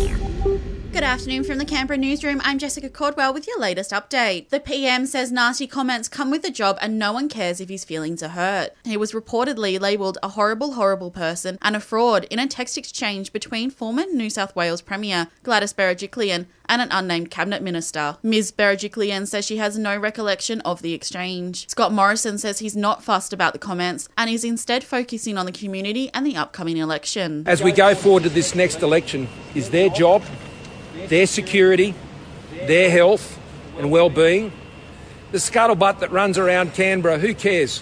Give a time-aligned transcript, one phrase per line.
[0.00, 0.49] Yeah.
[0.92, 2.40] Good afternoon from the Canberra newsroom.
[2.42, 4.48] I'm Jessica Cordwell with your latest update.
[4.48, 7.84] The PM says nasty comments come with the job and no one cares if his
[7.84, 8.74] feelings are hurt.
[8.84, 13.32] He was reportedly labelled a horrible, horrible person and a fraud in a text exchange
[13.32, 18.16] between former New South Wales Premier Gladys Berejiklian and an unnamed cabinet minister.
[18.24, 18.50] Ms.
[18.50, 21.68] Berejiklian says she has no recollection of the exchange.
[21.68, 25.52] Scott Morrison says he's not fussed about the comments and is instead focusing on the
[25.52, 27.44] community and the upcoming election.
[27.46, 30.22] As we go forward to this next election, is their job
[31.08, 31.94] their security,
[32.66, 33.38] their health
[33.78, 34.52] and well-being.
[35.32, 37.80] The scuttlebutt that runs around Canberra, who cares?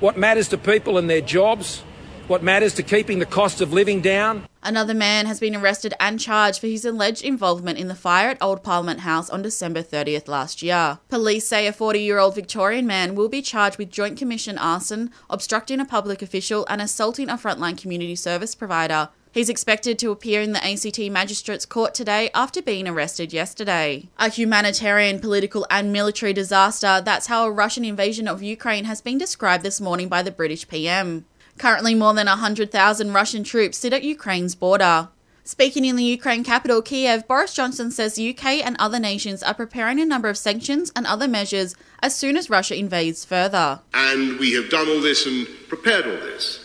[0.00, 1.82] What matters to people and their jobs?
[2.26, 4.46] What matters to keeping the cost of living down?
[4.62, 8.42] Another man has been arrested and charged for his alleged involvement in the fire at
[8.42, 10.98] Old Parliament House on December 30th last year.
[11.08, 15.12] Police say a 40 year old Victorian man will be charged with Joint Commission arson,
[15.30, 19.10] obstructing a public official, and assaulting a frontline community service provider.
[19.36, 24.08] He's expected to appear in the ACT Magistrates Court today after being arrested yesterday.
[24.18, 29.18] A humanitarian, political, and military disaster that's how a Russian invasion of Ukraine has been
[29.18, 31.26] described this morning by the British PM.
[31.58, 35.10] Currently, more than 100,000 Russian troops sit at Ukraine's border.
[35.44, 39.52] Speaking in the Ukraine capital, Kiev, Boris Johnson says the UK and other nations are
[39.52, 43.80] preparing a number of sanctions and other measures as soon as Russia invades further.
[43.92, 46.58] And we have done all this and prepared all this,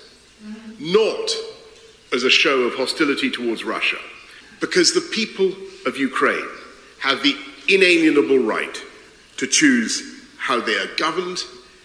[0.80, 1.32] not
[2.14, 3.98] as a show of hostility towards Russia,
[4.60, 5.54] because the people
[5.86, 6.48] of Ukraine
[7.00, 7.36] have the
[7.68, 8.82] inalienable right
[9.38, 10.02] to choose
[10.38, 11.40] how they are governed,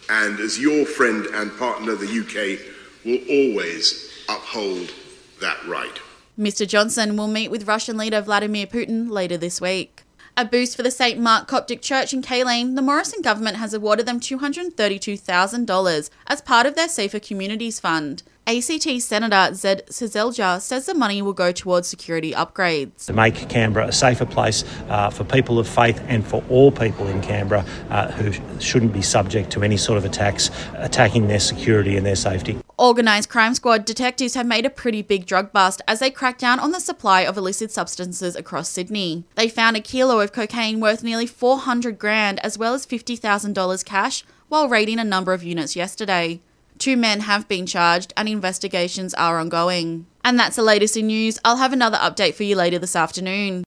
[0.08, 2.58] and as your friend and partner, the UK,
[3.04, 4.92] will always uphold
[5.40, 6.00] that right.
[6.38, 6.66] Mr.
[6.66, 10.02] Johnson will meet with Russian leader Vladimir Putin later this week.
[10.36, 11.18] A boost for the St.
[11.18, 16.74] Mark Coptic Church in Kaleen, the Morrison government has awarded them $232,000 as part of
[16.74, 18.22] their Safer Communities Fund.
[18.48, 23.06] ACT Senator Zed Seselja says the money will go towards security upgrades.
[23.06, 27.08] To make Canberra a safer place uh, for people of faith and for all people
[27.08, 31.96] in Canberra uh, who shouldn't be subject to any sort of attacks attacking their security
[31.96, 32.56] and their safety.
[32.78, 36.60] Organised crime squad detectives have made a pretty big drug bust as they crack down
[36.60, 39.24] on the supply of illicit substances across Sydney.
[39.34, 44.22] They found a kilo of cocaine worth nearly 400 grand as well as $50,000 cash
[44.48, 46.40] while raiding a number of units yesterday.
[46.78, 50.06] Two men have been charged and investigations are ongoing.
[50.22, 51.38] And that's the latest in news.
[51.44, 53.64] I'll have another update for you later this afternoon.